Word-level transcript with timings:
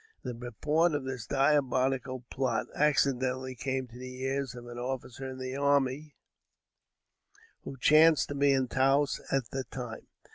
The 0.23 0.33
purport 0.33 0.95
of 0.95 1.03
this 1.03 1.27
diabolical 1.27 2.21
plot 2.31 2.65
accidentally 2.73 3.53
came 3.53 3.85
to 3.85 3.99
the 3.99 4.23
ears 4.23 4.55
of 4.55 4.65
an 4.65 4.79
officer 4.79 5.29
in 5.29 5.37
the 5.37 5.55
army, 5.55 6.15
who 7.61 7.77
chanced 7.77 8.29
to 8.29 8.33
be 8.35 8.51
in 8.51 8.67
Taos 8.67 9.21
at 9.31 9.51
the 9.51 9.63
time. 9.65 10.07